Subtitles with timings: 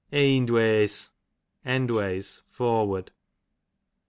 [0.11, 1.09] Eendways,
[1.63, 3.09] endways, foncard.